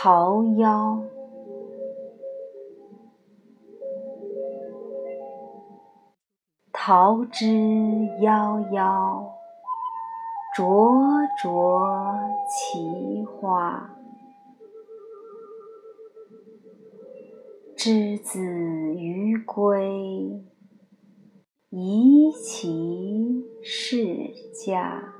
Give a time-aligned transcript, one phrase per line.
[0.00, 1.02] 桃夭。
[6.72, 7.46] 桃之
[8.20, 9.24] 夭夭，
[10.54, 10.94] 灼
[11.42, 11.90] 灼
[12.48, 13.90] 其花。
[17.76, 20.44] 之子于归，
[21.70, 24.06] 宜其室
[24.64, 25.17] 家。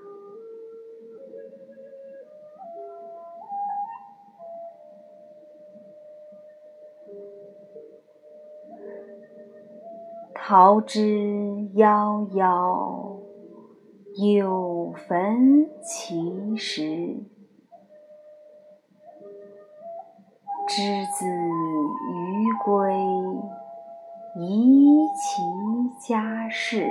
[10.50, 11.00] 桃之
[11.74, 13.18] 夭夭，
[14.16, 17.22] 有逢其实。
[20.66, 22.96] 之子于归，
[24.36, 26.88] 宜其家室。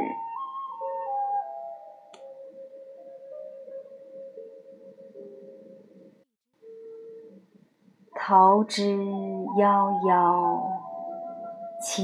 [8.13, 9.00] 桃之
[9.58, 10.61] 夭夭，
[11.81, 12.03] 其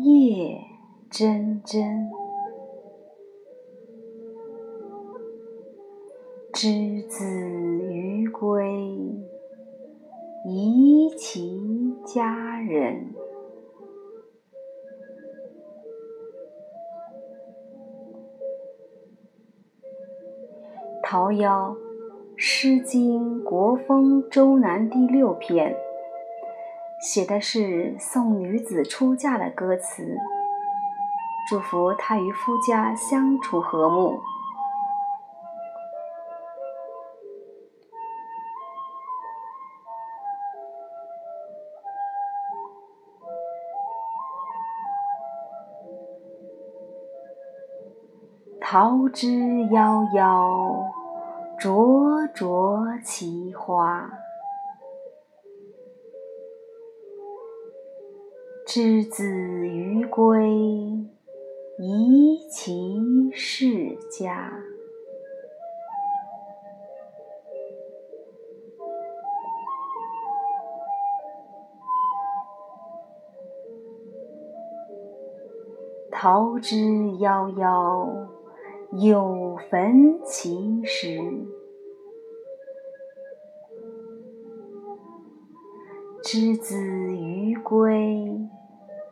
[0.00, 0.31] 叶
[1.12, 2.08] 蓁蓁。
[6.54, 8.64] 之子于归，
[10.46, 13.12] 宜其家人。
[21.02, 21.74] 桃夭，
[22.36, 25.76] 《诗经·国风·周南》第六篇，
[27.02, 30.16] 写的是送女子出嫁的歌词，
[31.48, 34.20] 祝福他与夫家相处和睦。
[48.60, 50.90] 桃之夭夭，
[51.58, 54.10] 灼灼其花。
[58.66, 60.40] 之子于归，
[61.84, 62.72] 宜其
[63.32, 64.52] 室家。
[76.12, 78.28] 桃之夭夭，
[78.92, 81.18] 有逢其实。
[86.22, 88.24] 之子于归，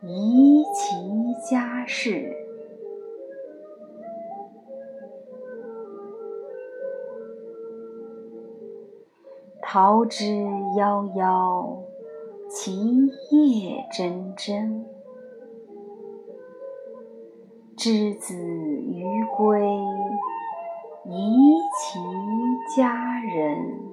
[0.03, 2.40] 宜其家室。
[9.73, 10.25] 桃之
[10.75, 11.77] 夭夭，
[12.49, 12.75] 其
[13.29, 14.83] 叶蓁蓁。
[17.77, 19.65] 之子于归，
[21.05, 23.90] 宜其家人。